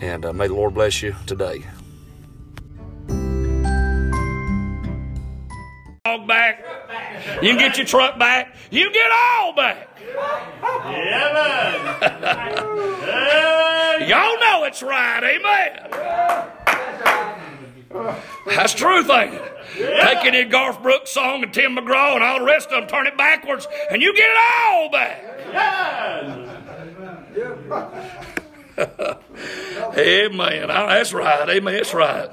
And 0.00 0.24
uh, 0.24 0.32
may 0.32 0.48
the 0.48 0.54
Lord 0.54 0.74
bless 0.74 1.02
you 1.02 1.14
today. 1.26 1.64
Dog 6.04 6.26
back. 6.26 6.64
You 7.42 7.50
can 7.50 7.58
get 7.58 7.76
your 7.76 7.86
truck 7.86 8.18
back. 8.18 8.56
You 8.70 8.90
get 8.92 9.10
all 9.12 9.54
back. 9.54 9.88
Y'all 14.08 14.40
know 14.40 14.64
it's 14.64 14.82
right. 14.82 15.22
Amen. 15.22 15.90
That's 18.46 18.72
true 18.72 19.04
thing. 19.04 19.38
Take 19.74 20.24
any 20.24 20.44
Garth 20.44 20.82
Brooks 20.82 21.10
song 21.10 21.42
and 21.42 21.52
Tim 21.52 21.76
McGraw 21.76 22.14
and 22.14 22.24
all 22.24 22.38
the 22.38 22.44
rest 22.44 22.70
of 22.70 22.80
them, 22.80 22.88
turn 22.88 23.06
it 23.06 23.18
backwards, 23.18 23.66
and 23.90 24.00
you 24.00 24.14
get 24.14 24.30
it 24.30 24.38
all 24.64 24.90
back. 24.90 25.22
Amen. 29.96 30.68
That's 30.68 31.12
right. 31.12 31.48
Amen. 31.48 31.74
That's 31.74 31.94
right. 31.94 32.30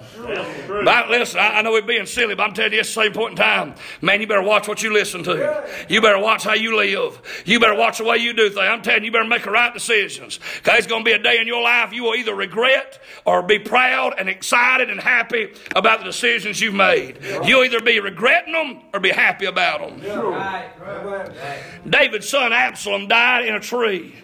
But 0.68 1.10
listen, 1.10 1.40
I, 1.40 1.62
know 1.62 1.72
we're 1.72 1.82
being 1.82 2.06
silly, 2.06 2.36
but 2.36 2.44
I'm 2.44 2.54
telling 2.54 2.74
you, 2.74 2.80
at 2.80 2.86
the 2.86 2.92
same 2.92 3.14
point 3.14 3.32
in 3.32 3.38
time, 3.38 3.76
man, 4.02 4.22
you 4.22 4.28
better 4.28 4.42
watch 4.42 4.68
what 4.68 4.84
you 4.84 4.94
listen 4.94 5.24
to. 5.24 5.68
You 5.90 6.02
better 6.02 6.20
watch 6.20 6.44
how 6.44 6.54
you 6.54 6.76
live. 6.78 7.44
You 7.46 7.60
better 7.60 7.76
watch 7.76 7.98
the 7.98 8.04
way 8.04 8.18
you 8.18 8.34
do 8.34 8.50
things. 8.50 8.60
I'm 8.60 8.82
telling 8.82 9.02
you, 9.02 9.08
you 9.08 9.12
better 9.12 9.28
make 9.28 9.44
the 9.44 9.52
right 9.52 9.74
decisions. 9.74 10.40
Because 10.58 10.80
it's 10.80 10.88
going 10.88 11.04
to 11.04 11.06
be 11.06 11.14
a 11.14 11.20
day 11.20 11.40
in 11.40 11.48
your 11.48 11.62
life 11.62 11.94
you 11.94 12.04
will 12.04 12.16
either 12.16 12.36
regret 12.36 13.00
or 13.26 13.42
be 13.42 13.60
proud 13.60 14.16
and 14.18 14.30
excited 14.30 14.90
and 14.90 15.00
happy 15.00 15.54
about 15.76 16.00
the 16.00 16.06
decisions 16.06 16.62
you've 16.62 16.74
made. 16.74 17.20
You'll 17.46 17.64
either 17.64 17.82
be 17.82 18.00
regretting 18.00 18.54
them 18.54 18.82
or 18.94 19.00
be 19.00 19.10
happy 19.10 19.46
about 19.46 19.80
them. 19.80 20.00
David's 21.90 22.30
son 22.30 22.54
Absalom 22.54 23.08
died 23.08 23.46
in 23.46 23.56
a 23.56 23.60
tree. 23.60 24.16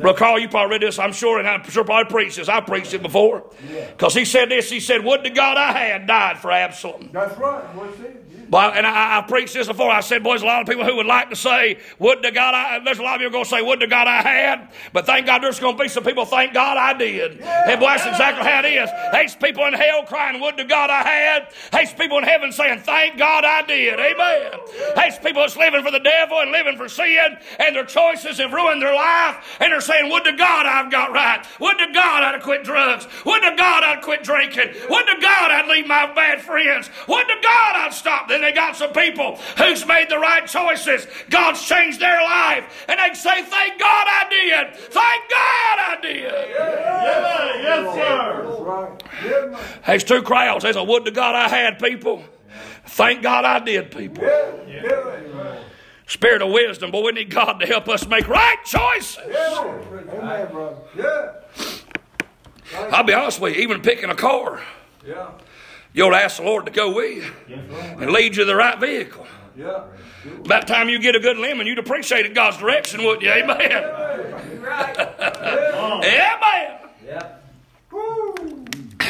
Brother 0.00 0.18
Carl, 0.18 0.38
you 0.38 0.48
probably 0.48 0.74
read 0.74 0.82
this, 0.82 0.98
I'm 0.98 1.12
sure, 1.12 1.38
and 1.38 1.48
I'm 1.48 1.62
sure 1.70 1.84
probably 1.84 2.10
preached 2.10 2.36
this. 2.36 2.48
I 2.48 2.60
preached 2.60 2.94
it 2.94 3.02
before. 3.02 3.50
Because 3.90 4.14
he 4.14 4.24
said 4.24 4.50
this, 4.50 4.70
he 4.70 4.80
said, 4.80 5.04
Would 5.04 5.24
to 5.24 5.30
God 5.30 5.56
I 5.56 5.72
had 5.72 6.06
died 6.06 6.38
for 6.38 6.50
Absalom. 6.50 7.10
That's 7.12 7.38
right. 7.38 7.62
What's 7.74 7.98
it? 8.00 8.25
Well, 8.48 8.72
and 8.72 8.86
I, 8.86 9.18
I, 9.18 9.22
preached 9.22 9.54
this 9.54 9.66
before. 9.66 9.90
I 9.90 10.00
said, 10.00 10.22
boys, 10.22 10.42
a 10.42 10.46
lot 10.46 10.60
of 10.60 10.68
people 10.68 10.84
who 10.84 10.96
would 10.96 11.06
like 11.06 11.30
to 11.30 11.36
say, 11.36 11.78
would 11.98 12.22
to 12.22 12.30
God 12.30 12.54
I, 12.54 12.80
there's 12.84 12.98
a 12.98 13.02
lot 13.02 13.16
of 13.16 13.20
people 13.20 13.32
going 13.32 13.44
to 13.44 13.50
say, 13.50 13.62
would 13.62 13.80
to 13.80 13.86
God 13.86 14.06
I 14.06 14.22
had. 14.22 14.70
But 14.92 15.06
thank 15.06 15.26
God 15.26 15.42
there's 15.42 15.58
going 15.58 15.76
to 15.76 15.82
be 15.82 15.88
some 15.88 16.04
people, 16.04 16.24
thank 16.24 16.54
God 16.54 16.76
I 16.76 16.96
did. 16.96 17.38
Yeah. 17.40 17.70
And 17.70 17.80
boy, 17.80 17.86
that's 17.86 18.06
exactly 18.06 18.44
how 18.44 18.60
it 18.60 18.66
is. 18.66 18.90
There's 19.12 19.34
people 19.36 19.64
in 19.66 19.74
hell 19.74 20.04
crying, 20.04 20.40
would 20.40 20.56
to 20.58 20.64
God 20.64 20.90
I 20.90 21.02
had. 21.02 21.48
There's 21.72 21.92
people 21.92 22.18
in 22.18 22.24
heaven 22.24 22.52
saying, 22.52 22.80
thank 22.80 23.18
God 23.18 23.44
I 23.44 23.62
did. 23.62 23.98
Amen. 23.98 24.60
There's 24.94 25.18
people 25.18 25.42
that's 25.42 25.56
living 25.56 25.82
for 25.82 25.90
the 25.90 26.00
devil 26.00 26.40
and 26.40 26.52
living 26.52 26.76
for 26.76 26.88
sin, 26.88 27.36
and 27.58 27.74
their 27.74 27.84
choices 27.84 28.38
have 28.38 28.52
ruined 28.52 28.80
their 28.80 28.94
life, 28.94 29.56
and 29.60 29.72
they're 29.72 29.80
saying, 29.80 30.10
would 30.10 30.24
to 30.24 30.32
God 30.32 30.66
I've 30.66 30.90
got 30.90 31.12
right. 31.12 31.44
Would 31.60 31.78
to 31.78 31.92
God 31.92 32.22
I'd 32.22 32.42
quit 32.42 32.64
drugs. 32.64 33.06
Would 33.24 33.40
to 33.42 33.56
God 33.56 33.82
I'd 33.82 34.02
quit 34.02 34.22
drinking. 34.22 34.68
Would 34.88 35.06
to 35.06 35.16
God 35.20 35.50
I'd 35.50 35.68
leave 35.68 35.86
my 35.86 36.12
bad 36.12 36.42
friends. 36.42 36.90
Would 37.08 37.26
to 37.26 37.34
God 37.42 37.76
I'd 37.76 37.92
stop. 37.92 38.28
Then 38.36 38.42
they 38.42 38.52
got 38.52 38.76
some 38.76 38.92
people 38.92 39.36
who's 39.56 39.86
made 39.86 40.10
the 40.10 40.18
right 40.18 40.46
choices. 40.46 41.06
God's 41.30 41.62
changed 41.62 42.00
their 42.00 42.22
life. 42.22 42.84
And 42.86 43.00
they 43.00 43.14
say, 43.14 43.42
Thank 43.42 43.80
God 43.80 44.06
I 44.06 44.26
did. 44.28 44.76
Thank 44.76 45.30
God 45.30 45.78
I 45.80 45.98
did. 46.02 46.50
Yeah, 46.50 47.62
yes, 47.62 47.94
sir. 47.94 49.66
There's 49.86 50.04
two 50.04 50.20
crowds. 50.20 50.64
There's 50.64 50.76
a 50.76 50.84
would 50.84 51.06
to 51.06 51.12
God 51.12 51.34
I 51.34 51.48
had 51.48 51.78
people. 51.78 52.24
Thank 52.84 53.22
God 53.22 53.46
I 53.46 53.58
did 53.60 53.90
people. 53.90 54.24
Spirit 56.06 56.42
of 56.42 56.52
wisdom, 56.52 56.90
but 56.90 57.02
we 57.02 57.12
need 57.12 57.30
God 57.30 57.54
to 57.60 57.66
help 57.66 57.88
us 57.88 58.06
make 58.06 58.28
right 58.28 58.58
choices. 58.66 59.18
Yeah. 60.94 61.32
I'll 62.92 63.02
be 63.02 63.14
honest 63.14 63.40
with 63.40 63.56
you, 63.56 63.62
even 63.62 63.80
picking 63.80 64.10
a 64.10 64.14
car. 64.14 64.60
Yeah. 65.06 65.30
You 65.96 66.04
ought 66.04 66.10
to 66.10 66.16
ask 66.16 66.36
the 66.36 66.42
Lord 66.42 66.66
to 66.66 66.72
go 66.72 66.92
with 66.92 67.24
you 67.48 67.56
and 67.56 68.12
lead 68.12 68.36
you 68.36 68.42
to 68.42 68.44
the 68.44 68.54
right 68.54 68.78
vehicle. 68.78 69.26
Yeah. 69.56 69.84
About 70.44 70.68
time 70.68 70.90
you 70.90 70.98
get 70.98 71.16
a 71.16 71.20
good 71.20 71.38
lemon, 71.38 71.66
you'd 71.66 71.78
appreciate 71.78 72.32
God's 72.34 72.58
direction, 72.58 73.02
wouldn't 73.02 73.22
you? 73.22 73.30
Amen. 73.30 73.72
Amen. 76.02 76.78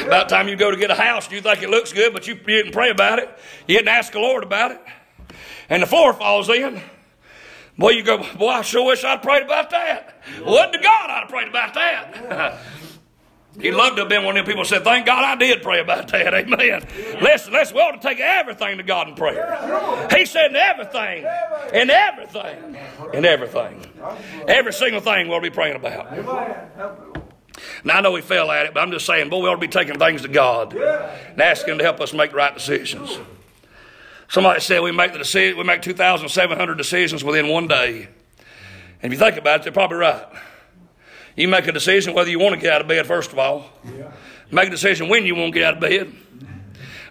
About 0.07 0.29
time 0.29 0.47
you 0.47 0.55
go 0.55 0.71
to 0.71 0.77
get 0.77 0.93
a 0.93 0.95
house, 0.95 1.29
you 1.33 1.41
think 1.41 1.61
it 1.61 1.71
looks 1.71 1.93
good, 1.93 2.13
but 2.13 2.29
you, 2.29 2.35
you 2.35 2.63
didn't 2.63 2.71
pray 2.71 2.91
about 2.91 3.19
it. 3.19 3.37
You 3.67 3.79
didn't 3.79 3.89
ask 3.89 4.13
the 4.13 4.21
Lord 4.21 4.45
about 4.45 4.71
it. 4.71 4.81
And 5.69 5.83
the 5.83 5.89
floor 5.89 6.13
falls 6.13 6.49
in. 6.49 6.81
Boy, 7.77 7.91
you 7.91 8.05
go, 8.05 8.19
boy, 8.37 8.51
I 8.51 8.63
sure 8.63 8.87
wish 8.87 9.03
I'd 9.03 9.23
prayed 9.23 9.43
about 9.43 9.71
that. 9.71 10.23
What 10.45 10.73
to 10.73 10.79
God 10.79 11.11
I'd 11.11 11.21
have 11.23 11.29
prayed 11.29 11.49
about 11.49 11.75
that. 11.75 12.61
He'd 13.61 13.73
love 13.73 13.95
to 13.95 14.03
have 14.03 14.09
been 14.09 14.25
one 14.25 14.37
of 14.37 14.45
them 14.45 14.47
people 14.47 14.65
who 14.65 14.69
said, 14.69 14.85
Thank 14.85 15.07
God 15.07 15.25
I 15.25 15.35
did 15.37 15.63
pray 15.63 15.81
about 15.81 16.09
that. 16.09 16.35
Amen. 16.35 16.87
Listen, 17.23 17.53
let's 17.53 17.73
we 17.73 17.81
ought 17.81 17.93
to 17.93 18.07
take 18.07 18.21
everything 18.21 18.77
to 18.77 18.83
God 18.83 19.09
in 19.09 19.15
prayer. 19.15 20.09
He 20.15 20.27
said 20.27 20.51
in 20.51 20.57
everything, 20.57 21.27
in 21.73 21.91
everything, 21.91 22.77
in 23.15 23.25
everything. 23.25 23.87
Every 24.47 24.73
single 24.73 25.01
thing 25.01 25.29
we'll 25.29 25.41
be 25.41 25.51
praying 25.51 25.77
about. 25.77 26.13
Now 27.85 27.99
I 27.99 28.01
know 28.03 28.13
we 28.13 28.21
fell 28.21 28.51
at 28.51 28.67
it, 28.67 28.75
but 28.75 28.81
I'm 28.81 28.91
just 28.91 29.07
saying, 29.07 29.31
boy, 29.31 29.43
we 29.43 29.49
ought 29.49 29.55
to 29.55 29.61
be 29.61 29.69
taking 29.69 29.99
things 29.99 30.23
to 30.23 30.29
God 30.29 30.75
and 30.75 31.41
asking 31.41 31.73
Him 31.73 31.79
to 31.79 31.85
help 31.85 32.01
us 32.01 32.13
make 32.13 32.35
right 32.35 32.53
decisions. 32.53 33.19
Somebody 34.29 34.61
said 34.61 34.81
we 34.81 34.93
make 34.93 35.13
the 35.13 35.19
decision, 35.19 35.57
we 35.57 35.65
make 35.65 35.83
2,700 35.83 36.75
decisions 36.77 37.25
within 37.25 37.49
one 37.49 37.69
day. 37.69 38.09
And 39.03 39.13
if 39.13 39.19
you 39.19 39.25
think 39.25 39.39
about 39.39 39.61
it, 39.61 39.63
they're 39.63 39.73
probably 39.73 39.99
right. 39.99 40.27
You 41.37 41.49
make 41.49 41.67
a 41.67 41.73
decision 41.73 42.15
whether 42.15 42.31
you 42.31 42.39
want 42.39 42.55
to 42.55 42.61
get 42.61 42.73
out 42.73 42.81
of 42.81 42.89
bed, 42.89 43.07
first 43.07 43.33
of 43.33 43.39
all. 43.39 43.67
Yeah. 43.85 44.13
Make 44.51 44.69
a 44.69 44.71
decision 44.71 45.09
when 45.09 45.27
you 45.27 45.35
want 45.35 45.53
to 45.53 45.59
get 45.59 45.69
out 45.69 45.75
of 45.75 45.81
bed. 45.81 46.13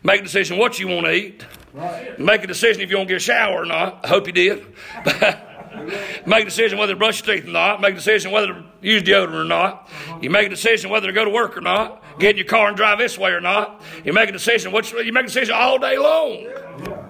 Make 0.03 0.21
a 0.21 0.23
decision 0.23 0.57
what 0.57 0.79
you 0.79 0.87
want 0.87 1.05
to 1.05 1.13
eat. 1.13 1.45
Right. 1.73 2.17
Make 2.19 2.43
a 2.43 2.47
decision 2.47 2.81
if 2.81 2.89
you 2.89 2.97
want 2.97 3.07
to 3.09 3.13
get 3.13 3.21
a 3.21 3.23
shower 3.23 3.61
or 3.61 3.65
not. 3.65 4.03
I 4.03 4.07
hope 4.07 4.27
you 4.27 4.33
did. 4.33 4.65
make 6.25 6.43
a 6.43 6.45
decision 6.45 6.77
whether 6.79 6.93
to 6.93 6.97
brush 6.97 7.25
your 7.25 7.35
teeth 7.35 7.47
or 7.47 7.51
not. 7.51 7.81
Make 7.81 7.93
a 7.93 7.97
decision 7.97 8.31
whether 8.31 8.47
to 8.47 8.63
use 8.81 9.03
deodorant 9.03 9.33
or 9.33 9.43
not. 9.43 9.89
You 10.21 10.29
make 10.29 10.47
a 10.47 10.49
decision 10.49 10.89
whether 10.89 11.07
to 11.07 11.13
go 11.13 11.25
to 11.25 11.31
work 11.31 11.57
or 11.57 11.61
not. 11.61 12.01
Get 12.19 12.31
in 12.31 12.37
your 12.37 12.45
car 12.45 12.67
and 12.67 12.77
drive 12.77 12.97
this 12.97 13.17
way 13.17 13.31
or 13.31 13.41
not. 13.41 13.81
You 14.03 14.13
make 14.13 14.29
a 14.29 14.31
decision. 14.31 14.71
What 14.71 14.91
you 14.91 15.11
make 15.11 15.25
a 15.25 15.27
decision 15.27 15.53
all 15.53 15.77
day 15.77 15.97
long. 15.97 16.41
Yeah. 16.41 17.05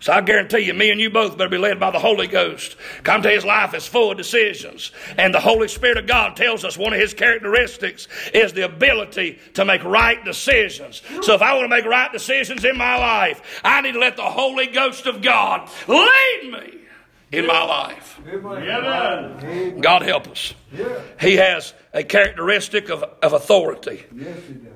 So 0.00 0.14
I 0.14 0.22
guarantee 0.22 0.60
you, 0.60 0.72
me 0.72 0.90
and 0.90 0.98
you 0.98 1.10
both 1.10 1.36
better 1.36 1.50
be 1.50 1.58
led 1.58 1.78
by 1.78 1.90
the 1.90 1.98
Holy 1.98 2.26
Ghost. 2.26 2.76
Come 3.02 3.20
to 3.22 3.30
his 3.30 3.44
life 3.44 3.74
is 3.74 3.86
full 3.86 4.10
of 4.10 4.16
decisions. 4.16 4.92
And 5.18 5.34
the 5.34 5.40
Holy 5.40 5.68
Spirit 5.68 5.98
of 5.98 6.06
God 6.06 6.36
tells 6.36 6.64
us 6.64 6.78
one 6.78 6.94
of 6.94 6.98
his 6.98 7.12
characteristics 7.12 8.08
is 8.32 8.54
the 8.54 8.64
ability 8.64 9.38
to 9.54 9.64
make 9.66 9.84
right 9.84 10.24
decisions. 10.24 11.02
So 11.20 11.34
if 11.34 11.42
I 11.42 11.52
want 11.52 11.64
to 11.64 11.68
make 11.68 11.84
right 11.84 12.10
decisions 12.10 12.64
in 12.64 12.78
my 12.78 12.96
life, 12.96 13.60
I 13.62 13.82
need 13.82 13.92
to 13.92 13.98
let 13.98 14.16
the 14.16 14.22
Holy 14.22 14.68
Ghost 14.68 15.04
of 15.06 15.20
God 15.20 15.68
lead 15.86 16.50
me 16.50 16.78
in 17.30 17.46
my 17.46 17.62
life. 17.62 18.18
God 19.82 20.02
help 20.02 20.28
us. 20.28 20.54
He 21.20 21.36
has 21.36 21.74
a 21.92 22.04
characteristic 22.04 22.88
of, 22.88 23.02
of 23.02 23.34
authority 23.34 24.06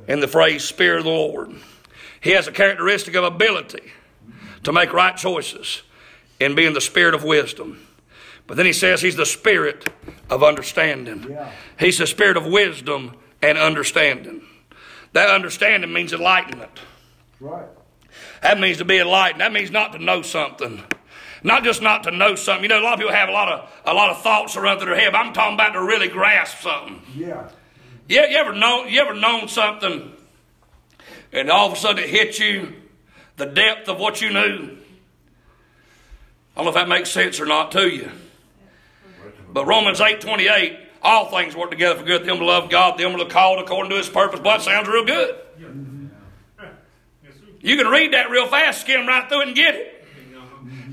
in 0.06 0.20
the 0.20 0.28
phrase 0.28 0.64
Spirit 0.64 0.98
of 0.98 1.04
the 1.04 1.10
Lord. 1.10 1.54
He 2.20 2.32
has 2.32 2.46
a 2.46 2.52
characteristic 2.52 3.14
of 3.14 3.24
ability 3.24 3.92
to 4.64 4.72
make 4.72 4.92
right 4.92 5.16
choices 5.16 5.82
and 6.40 6.56
be 6.56 6.66
in 6.66 6.72
the 6.72 6.80
spirit 6.80 7.14
of 7.14 7.24
wisdom. 7.24 7.86
But 8.46 8.56
then 8.56 8.66
he 8.66 8.72
says 8.72 9.00
he's 9.00 9.16
the 9.16 9.26
spirit 9.26 9.88
of 10.28 10.42
understanding. 10.42 11.26
Yeah. 11.30 11.50
He's 11.78 11.98
the 11.98 12.06
spirit 12.06 12.36
of 12.36 12.46
wisdom 12.46 13.16
and 13.40 13.56
understanding. 13.56 14.42
That 15.12 15.30
understanding 15.30 15.92
means 15.92 16.12
enlightenment. 16.12 16.80
Right. 17.40 17.66
That 18.42 18.60
means 18.60 18.78
to 18.78 18.84
be 18.84 18.98
enlightened. 18.98 19.40
That 19.40 19.52
means 19.52 19.70
not 19.70 19.92
to 19.92 19.98
know 19.98 20.22
something. 20.22 20.82
Not 21.42 21.62
just 21.62 21.82
not 21.82 22.04
to 22.04 22.10
know 22.10 22.34
something. 22.34 22.64
You 22.64 22.68
know, 22.68 22.80
a 22.80 22.84
lot 22.84 22.94
of 22.94 22.98
people 22.98 23.14
have 23.14 23.28
a 23.28 23.32
lot 23.32 23.48
of 23.48 23.70
a 23.86 23.94
lot 23.94 24.10
of 24.10 24.22
thoughts 24.22 24.56
around 24.56 24.80
their 24.80 24.94
head. 24.94 25.12
But 25.12 25.18
I'm 25.18 25.32
talking 25.32 25.54
about 25.54 25.72
to 25.72 25.82
really 25.82 26.08
grasp 26.08 26.58
something. 26.58 27.00
Yeah. 27.14 27.48
Yeah, 28.08 28.26
you 28.26 28.36
ever 28.36 28.54
know 28.54 28.84
you 28.84 29.00
ever 29.00 29.14
known 29.14 29.48
something 29.48 30.12
and 31.32 31.50
all 31.50 31.66
of 31.66 31.72
a 31.72 31.76
sudden 31.76 32.04
it 32.04 32.10
hits 32.10 32.38
you 32.38 32.72
the 33.36 33.46
depth 33.46 33.88
of 33.88 33.98
what 33.98 34.20
you 34.20 34.30
knew. 34.30 34.76
I 36.56 36.62
don't 36.62 36.64
know 36.64 36.68
if 36.68 36.74
that 36.74 36.88
makes 36.88 37.10
sense 37.10 37.40
or 37.40 37.46
not 37.46 37.72
to 37.72 37.88
you. 37.88 38.10
But 39.52 39.66
Romans 39.66 40.00
8 40.00 40.20
28, 40.20 40.78
All 41.02 41.26
things 41.26 41.56
work 41.56 41.70
together 41.70 41.98
for 41.98 42.04
good. 42.04 42.24
Them 42.24 42.38
to 42.38 42.44
love 42.44 42.70
God, 42.70 42.98
them 42.98 43.12
that 43.12 43.20
are 43.20 43.30
called 43.30 43.58
according 43.60 43.90
to 43.90 43.96
His 43.96 44.08
purpose. 44.08 44.40
But 44.40 44.62
sounds 44.62 44.88
real 44.88 45.04
good. 45.04 45.36
You 47.60 47.76
can 47.78 47.86
read 47.86 48.12
that 48.12 48.30
real 48.30 48.46
fast, 48.46 48.82
skim 48.82 49.06
right 49.06 49.26
through 49.28 49.42
it, 49.42 49.46
and 49.48 49.56
get 49.56 49.74
it. 49.74 50.06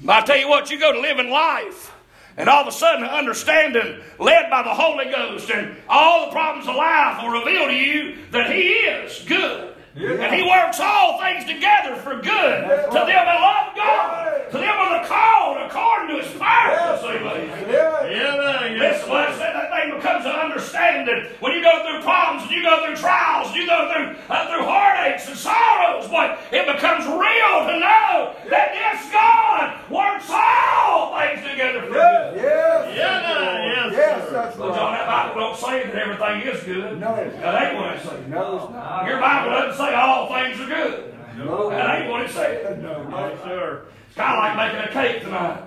But 0.04 0.24
I 0.24 0.26
tell 0.26 0.38
you 0.38 0.48
what, 0.48 0.72
you 0.72 0.80
go 0.80 0.94
to 0.94 1.00
living 1.00 1.30
life, 1.30 1.94
and 2.38 2.48
all 2.48 2.62
of 2.62 2.68
a 2.68 2.72
sudden, 2.72 3.04
understanding, 3.04 4.02
led 4.20 4.50
by 4.50 4.64
the 4.64 4.74
Holy 4.74 5.06
Ghost, 5.06 5.52
and 5.52 5.76
all 5.90 6.28
the 6.28 6.32
problems 6.32 6.68
of 6.68 6.76
life 6.76 7.22
will 7.22 7.32
reveal 7.32 7.68
to 7.68 7.76
you 7.76 8.18
that 8.32 8.50
He 8.52 8.70
is 8.70 9.24
good. 9.28 9.71
And 9.96 10.34
He 10.36 10.44
works 10.44 10.80
all 10.80 11.20
things 11.20 11.46
together 11.46 11.96
for 11.98 12.16
good 12.16 12.62
to 12.64 12.94
them 12.94 13.08
that 13.08 13.40
love 13.42 13.76
God, 13.76 14.48
to 14.52 14.58
them 14.58 14.64
that 14.64 15.04
are 15.04 15.08
called 15.08 15.58
according 15.70 16.16
to 16.16 16.24
His 16.24 16.32
purpose. 16.32 17.04
Amen. 17.04 18.80
Listen, 18.80 19.10
well, 19.10 19.28
I 19.28 19.38
said 19.38 19.54
that 19.54 19.70
thing 19.72 19.96
becomes 19.96 20.26
an 20.26 20.32
understanding. 20.32 21.28
When 21.40 21.54
you 21.54 21.62
go 21.62 21.72
through 21.84 22.02
problems, 22.04 22.44
and 22.44 22.52
you 22.52 22.64
go 22.64 22.86
through 22.86 22.96
trials, 22.96 23.54
you 23.56 23.66
go 23.68 23.92
through 23.94 24.16
uh, 24.30 24.48
through 24.48 24.64
heartaches 24.66 25.28
and 25.28 25.38
sorrows, 25.38 26.08
but 26.08 26.40
it 26.52 26.66
becomes 26.72 27.06
real 27.06 27.54
to 27.68 27.76
know 27.80 28.36
that 28.50 28.72
this 28.72 29.12
God 29.12 29.76
works 29.92 30.30
all 30.32 31.20
things 31.20 31.44
together 31.48 31.82
for 31.84 31.94
good. 31.94 32.36
Yes. 32.40 32.96
Yeah, 32.96 33.66
yes, 33.66 33.92
Yes, 33.92 34.26
sir. 34.28 34.32
that's 34.34 34.58
Well, 34.58 34.74
John, 34.74 34.94
right. 34.94 35.06
that 35.06 35.34
Bible 35.36 35.42
don't 35.42 35.58
say 35.58 35.84
that 35.84 35.94
everything 36.32 36.56
is 36.56 36.64
good. 36.64 37.00
No. 37.00 37.16
That 37.16 37.64
ain't 37.64 37.76
what 37.80 37.96
it 37.96 38.02
says. 38.04 38.28
No, 38.28 38.64
it's 38.64 38.72
not. 38.74 39.06
Your 39.08 39.20
Bible 39.20 39.52
doesn't 39.52 39.78
say 39.86 39.94
all 39.94 40.28
things 40.34 40.60
are 40.60 40.68
good. 40.68 41.14
No. 41.38 41.70
That 41.70 42.02
ain't 42.02 42.10
what 42.12 42.22
it 42.22 42.32
says. 42.32 42.82
No, 42.82 43.08
Yes, 43.10 43.42
sir. 43.44 43.86
It's 44.08 44.16
kind 44.16 44.34
of 44.34 44.40
like 44.40 44.56
making 44.74 44.90
a 44.90 44.92
cake 44.94 45.22
tonight. 45.24 45.64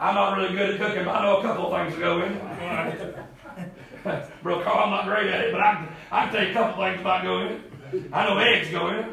I'm 0.00 0.14
not 0.14 0.36
really 0.38 0.54
good 0.54 0.70
at 0.70 0.78
cooking, 0.80 1.04
but 1.04 1.14
I 1.14 1.22
know 1.24 1.36
a 1.38 1.42
couple 1.42 1.74
of 1.74 1.80
things 1.80 1.94
that 1.94 2.00
go 2.00 2.22
in. 2.22 2.40
Bro, 4.42 4.62
Carl, 4.62 4.84
I'm 4.84 4.90
not 4.90 5.04
great 5.04 5.26
at 5.30 5.40
it, 5.46 5.52
but 5.52 5.60
I 5.60 5.74
can, 5.74 5.88
I 6.10 6.24
can 6.24 6.32
tell 6.32 6.44
you 6.44 6.50
a 6.50 6.54
couple 6.54 6.82
of 6.82 6.88
things 6.90 7.00
about 7.00 7.22
going 7.24 7.48
in. 7.92 8.08
I 8.12 8.24
know 8.26 8.38
eggs 8.38 8.70
go 8.70 8.88
in 8.88 8.94
it. 8.96 9.06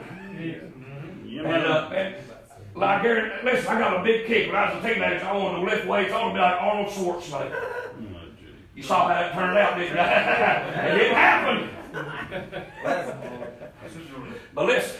Yeah, 1.25 1.41
And, 1.41 1.65
uh, 1.65 1.89
and 1.93 2.15
like 2.75 3.01
here, 3.01 3.39
listen, 3.43 3.67
I 3.67 3.79
got 3.79 3.99
a 3.99 4.03
big 4.03 4.25
kick. 4.27 4.47
When 4.47 4.55
I 4.55 4.73
was 4.73 4.83
a 4.83 4.87
teenager, 4.87 5.25
I 5.25 5.35
wanted 5.35 5.59
to 5.59 5.65
lift 5.65 5.85
weights. 5.87 6.13
I 6.13 6.21
wanted 6.21 6.33
to 6.33 6.35
be 6.35 6.41
like 6.41 6.61
Arnold 6.61 6.87
Schwarzenegger. 6.89 7.63
You 8.75 8.83
saw 8.83 9.07
how 9.07 9.13
that 9.13 9.33
turned 9.33 9.57
out, 9.57 9.77
didn't 9.77 9.95
you? 9.95 10.01
it 10.91 10.97
didn't 10.97 11.15
happen. 11.15 11.69
But 14.53 14.65
listen, 14.65 14.97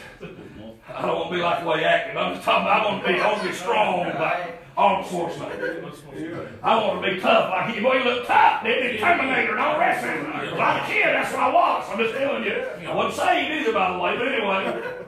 I 0.88 1.02
don't 1.02 1.16
want 1.16 1.30
to 1.30 1.36
be 1.36 1.42
like 1.42 1.60
the 1.60 1.66
way 1.66 1.78
he 1.80 1.84
acted. 1.84 2.16
I'm 2.16 2.34
just 2.34 2.44
talking 2.44 2.66
about 2.66 2.86
I 2.86 2.90
want 2.90 3.04
to 3.04 3.12
be, 3.12 3.20
I 3.20 3.30
want 3.30 3.42
to 3.42 3.48
be 3.48 3.54
strong 3.54 4.06
like 4.06 4.62
Arnold 4.76 5.06
Schwarzenegger. 5.06 6.48
I 6.62 6.76
want 6.76 7.04
to 7.04 7.10
be 7.10 7.20
tough 7.20 7.50
like 7.50 7.74
he. 7.74 7.80
Boy, 7.82 7.98
he 7.98 8.04
looked 8.04 8.26
tough, 8.26 8.64
didn't 8.64 8.92
he? 8.92 8.98
Terminator 8.98 9.52
and 9.52 9.60
all 9.60 9.78
that. 9.78 10.02
When 10.02 10.60
I 10.60 10.80
was 10.80 10.88
a 10.88 10.92
kid, 10.92 11.06
that's 11.06 11.32
what 11.32 11.42
I 11.42 11.52
was. 11.52 11.84
I'm 11.90 11.98
just 11.98 12.14
telling 12.14 12.44
you. 12.44 12.88
I 12.88 12.94
wasn't 12.94 13.14
saying 13.14 13.60
either, 13.60 13.72
by 13.72 13.92
the 13.92 13.98
way, 13.98 14.16
but 14.16 14.28
anyway. 14.28 15.02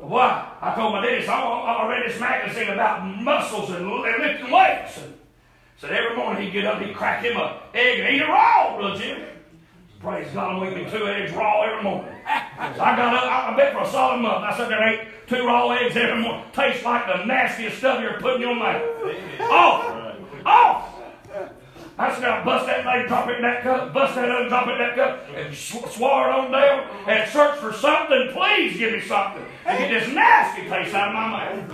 Boy, 0.00 0.20
I 0.20 0.74
told 0.74 0.94
my 0.94 1.04
daddy, 1.04 1.26
so 1.26 1.32
I, 1.32 1.86
read 1.86 2.08
this 2.08 2.18
magazine 2.18 2.70
about 2.70 3.04
muscles 3.04 3.68
and, 3.68 3.84
and 3.84 4.22
lifting 4.22 4.50
weights. 4.50 4.96
And 4.96 5.17
said 5.78 5.92
every 5.92 6.16
morning 6.16 6.42
he'd 6.42 6.52
get 6.52 6.66
up, 6.66 6.80
he'd 6.80 6.94
crack 6.94 7.22
him 7.22 7.36
a 7.36 7.62
egg 7.74 8.00
and 8.00 8.14
eat 8.14 8.22
it 8.22 8.28
raw, 8.28 8.76
Brother 8.76 8.98
Jim. 8.98 9.22
Praise 10.00 10.28
God, 10.32 10.62
I'm 10.62 10.72
eating 10.72 10.90
two 10.90 11.06
eggs 11.06 11.32
raw 11.32 11.62
every 11.62 11.82
morning. 11.82 12.12
So 12.76 12.82
I 12.82 12.96
got 12.96 13.14
up, 13.14 13.24
I, 13.24 13.52
I 13.52 13.56
bet 13.56 13.72
for 13.72 13.82
a 13.82 13.90
solid 13.90 14.20
month. 14.20 14.44
I 14.44 14.56
sat 14.56 14.68
there 14.68 14.86
ate 14.86 15.08
two 15.26 15.44
raw 15.46 15.70
eggs 15.70 15.96
every 15.96 16.20
morning. 16.20 16.44
Tastes 16.52 16.84
like 16.84 17.06
the 17.06 17.24
nastiest 17.24 17.78
stuff 17.78 18.00
you're 18.00 18.20
putting 18.20 18.42
in 18.42 18.48
your 18.48 18.56
mouth. 18.56 18.82
Oh! 19.40 20.14
Oh! 20.46 20.94
I 22.00 22.14
said, 22.14 22.22
now 22.22 22.44
bust 22.44 22.66
that 22.66 22.84
thing, 22.84 23.08
drop 23.08 23.28
it 23.28 23.36
in 23.36 23.42
that 23.42 23.62
cup, 23.62 23.92
bust 23.92 24.14
that 24.14 24.30
other, 24.30 24.48
drop 24.48 24.68
it 24.68 24.72
in 24.72 24.78
that 24.78 24.94
cup, 24.94 25.26
and 25.34 25.52
sw- 25.52 25.90
swore 25.90 26.28
it 26.28 26.32
on 26.32 26.52
down 26.52 26.86
and 27.08 27.28
search 27.28 27.58
for 27.58 27.72
something. 27.72 28.30
Please 28.32 28.78
give 28.78 28.92
me 28.92 29.00
something. 29.00 29.44
And 29.66 29.78
get 29.78 29.90
this 29.90 30.14
nasty 30.14 30.68
taste 30.68 30.94
out 30.94 31.08
of 31.08 31.14
my 31.14 31.28
mouth. 31.28 31.68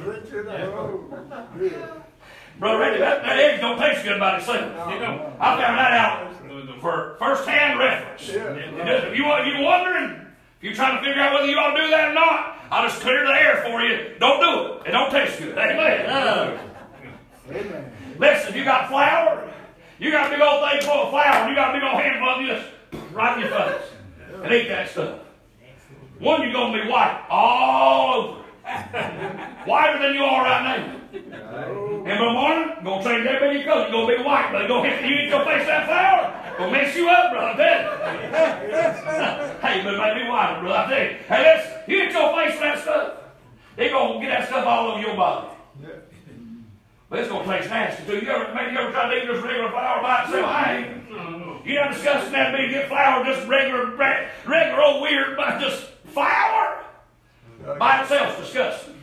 Brother 2.59 2.79
Randy, 2.79 2.99
that, 3.01 3.23
that 3.23 3.39
egg 3.39 3.61
don't 3.61 3.79
taste 3.79 4.05
good 4.05 4.21
by 4.21 4.39
itself. 4.39 4.61
You 4.93 5.01
know, 5.01 5.33
I 5.41 5.57
found 5.61 5.79
that 5.79 5.93
out 5.93 6.81
for 6.81 7.17
first-hand 7.19 7.79
reference. 7.79 8.29
If 8.29 9.17
you 9.17 9.25
want, 9.25 9.47
you 9.47 9.65
wondering, 9.65 10.21
if 10.59 10.63
you're 10.63 10.75
trying 10.75 10.99
to 10.99 11.05
figure 11.05 11.21
out 11.21 11.33
whether 11.33 11.47
you 11.47 11.57
ought 11.57 11.75
to 11.75 11.83
do 11.83 11.91
that 11.91 12.11
or 12.11 12.15
not, 12.15 12.59
I'll 12.71 12.89
just 12.89 13.01
clear 13.01 13.27
the 13.27 13.33
air 13.33 13.63
for 13.65 13.81
you. 13.83 14.15
Don't 14.19 14.41
do 14.41 14.75
it. 14.75 14.89
It 14.89 14.93
don't 14.93 15.11
taste 15.11 15.39
good. 15.39 15.57
Amen. 15.59 16.61
Amen. 17.51 17.93
Listen, 18.19 18.55
you 18.55 18.65
got 18.65 18.89
flour, 18.89 19.53
you 19.99 20.11
got 20.11 20.29
a 20.29 20.31
big 20.31 20.41
old 20.41 20.71
thing 20.71 20.81
full 20.83 21.03
of 21.05 21.11
flour, 21.11 21.49
you 21.49 21.55
got 21.55 21.71
a 21.71 21.79
big 21.79 21.83
old 21.83 22.01
handful 22.01 22.29
of 22.29 22.47
just 22.47 23.13
right 23.13 23.37
in 23.37 23.41
your 23.41 23.51
face 23.51 23.83
and 24.43 24.53
eat 24.53 24.69
that 24.69 24.89
stuff. 24.89 25.21
One, 26.19 26.43
you're 26.43 26.53
going 26.53 26.73
to 26.73 26.85
be 26.85 26.89
white 26.89 27.27
all 27.29 28.15
over. 28.15 28.41
Whiter 29.67 29.99
than 29.99 30.15
you 30.15 30.23
are 30.25 30.45
right 30.45 30.63
now. 30.63 31.01
Oh, 31.67 31.94
And 32.15 32.23
in 32.23 32.29
the 32.29 32.33
morning, 32.33 32.85
going 32.85 33.03
to 33.03 33.41
change 33.41 33.59
you 33.59 33.65
coat. 33.65 33.91
You're 33.91 33.91
going 33.91 34.09
to 34.09 34.17
be 34.19 34.23
white, 34.23 34.53
but 34.53 34.59
you're 34.61 34.69
going 34.69 34.91
to 34.91 34.97
hit 34.97 35.11
you 35.11 35.17
eat 35.17 35.29
your 35.31 35.45
face 35.45 35.67
that 35.67 35.87
flour. 35.87 36.31
Going 36.59 36.73
to 36.73 36.79
mess 36.79 36.95
you 36.95 37.09
up, 37.09 37.33
brother. 37.33 37.51
I 37.51 37.57
tell 37.57 38.63
you. 38.63 39.59
hey, 39.67 39.83
but 39.83 39.99
make 39.99 40.23
me 40.23 40.31
whiter, 40.31 40.61
brother. 40.61 40.79
I 40.79 40.89
tell 40.89 41.03
you. 41.03 41.17
Hey, 41.27 41.43
listen, 41.43 41.73
you 41.89 41.99
hit 41.99 42.13
your 42.13 42.31
face 42.39 42.53
with 42.53 42.61
that 42.61 42.79
stuff. 42.79 43.13
They're 43.75 43.91
going 43.91 44.21
to 44.21 44.27
get 44.27 44.39
that 44.39 44.49
stuff 44.49 44.65
all 44.65 44.93
over 44.93 45.01
your 45.01 45.17
body. 45.17 45.49
But 47.11 47.19
it's 47.21 47.29
gonna 47.29 47.59
taste 47.59 47.71
nasty 47.71 48.07
too. 48.07 48.25
You 48.25 48.31
ever 48.33 48.53
maybe 48.55 48.73
you 48.73 48.79
ever 48.79 48.91
tried 48.91 49.15
to 49.15 49.23
eat 49.23 49.27
just 49.27 49.45
regular 49.45 49.71
flour 49.71 50.03
by 50.03 50.25
itself? 50.25 50.47
I 50.47 50.77
ain't. 50.77 51.11
Mm-hmm. 51.11 51.69
You 51.69 51.75
not 51.77 51.93
disgusting 51.93 52.33
that 52.33 52.57
big 52.57 52.71
get 52.71 52.89
flour, 52.89 53.25
just 53.25 53.47
regular 53.47 53.95
regular 53.95 54.83
old 54.83 55.03
weird 55.03 55.37
but 55.37 55.61
just 55.61 55.85
flour 56.07 56.83
by 57.79 58.03
itself 58.03 58.41
disgusting. 58.41 58.95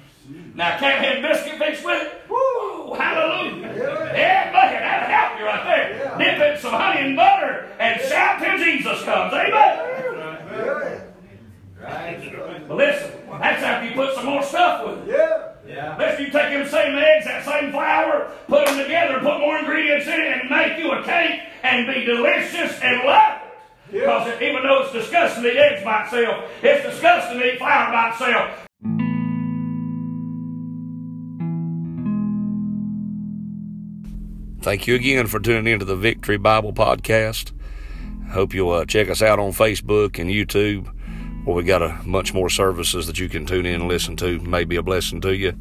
Now 0.55 0.77
can't 0.77 1.05
have 1.05 1.21
biscuit 1.21 1.59
mixed 1.59 1.85
with 1.85 2.01
it? 2.01 2.29
Woo! 2.29 2.60
Hallelujah! 2.93 3.73
Yeah, 4.15 4.51
look 4.53 4.71
at 4.71 4.81
that 4.81 5.09
help 5.09 5.39
you 5.39 5.45
right 5.45 5.63
there. 5.63 6.17
Dip 6.17 6.39
it 6.39 6.55
in 6.55 6.59
some 6.59 6.73
honey 6.73 7.01
and 7.01 7.15
butter 7.15 7.67
and 7.79 8.01
shout 8.01 8.39
till 8.39 8.57
Jesus 8.57 9.03
comes. 9.03 9.33
Amen. 9.33 11.07
But 12.67 12.77
listen, 12.77 13.11
that's 13.39 13.63
after 13.63 13.87
you 13.87 13.95
put 13.95 14.15
some 14.15 14.25
more 14.25 14.43
stuff 14.43 14.85
with 14.85 15.07
it. 15.07 15.15
Yeah. 15.17 15.47
Yeah. 15.67 15.97
Listen, 15.97 16.25
you 16.25 16.31
take 16.31 16.51
them 16.51 16.67
same 16.67 16.97
eggs, 16.97 17.25
that 17.25 17.45
same 17.45 17.71
flour, 17.71 18.31
put 18.47 18.65
them 18.67 18.77
together, 18.77 19.19
put 19.19 19.39
more 19.39 19.57
ingredients 19.59 20.07
in 20.07 20.19
it, 20.19 20.41
and 20.41 20.49
make 20.49 20.77
you 20.77 20.91
a 20.91 21.03
cake 21.03 21.41
and 21.63 21.87
be 21.87 22.03
delicious 22.05 22.79
and 22.81 23.03
love 23.05 23.37
it. 23.37 23.47
Because 23.91 24.41
even 24.41 24.63
though 24.63 24.83
it's 24.83 24.93
disgusting 24.93 25.43
to 25.43 25.51
eat 25.51 25.57
eggs 25.57 25.83
by 25.83 26.03
itself, 26.03 26.49
it's 26.61 26.85
disgusting 26.85 27.39
to 27.39 27.53
eat 27.53 27.57
flour 27.59 27.91
by 27.91 28.11
itself. 28.11 28.67
Thank 34.61 34.85
you 34.85 34.93
again 34.93 35.25
for 35.25 35.39
tuning 35.39 35.73
into 35.73 35.85
the 35.85 35.95
Victory 35.95 36.37
Bible 36.37 36.71
Podcast. 36.71 37.51
Hope 38.29 38.53
you'll 38.53 38.71
uh, 38.71 38.85
check 38.85 39.09
us 39.09 39.23
out 39.23 39.39
on 39.39 39.53
Facebook 39.53 40.19
and 40.19 40.29
YouTube, 40.29 40.85
where 41.45 41.55
we 41.55 41.63
got 41.63 41.81
a 41.81 41.99
much 42.05 42.31
more 42.31 42.47
services 42.47 43.07
that 43.07 43.17
you 43.17 43.27
can 43.27 43.47
tune 43.47 43.65
in 43.65 43.81
and 43.81 43.89
listen 43.89 44.15
to. 44.17 44.39
May 44.39 44.63
be 44.63 44.75
a 44.75 44.83
blessing 44.83 45.19
to 45.21 45.35
you. 45.35 45.57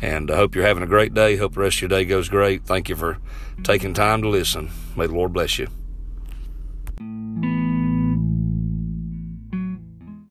And 0.00 0.30
I 0.30 0.36
hope 0.36 0.54
you're 0.54 0.66
having 0.66 0.82
a 0.82 0.86
great 0.86 1.12
day. 1.12 1.36
Hope 1.36 1.52
the 1.52 1.60
rest 1.60 1.76
of 1.76 1.82
your 1.82 1.88
day 1.90 2.06
goes 2.06 2.30
great. 2.30 2.64
Thank 2.64 2.88
you 2.88 2.96
for 2.96 3.18
taking 3.62 3.92
time 3.92 4.22
to 4.22 4.28
listen. 4.30 4.70
May 4.96 5.06
the 5.06 5.12
Lord 5.12 5.34
bless 5.34 5.58
you. 5.58 5.68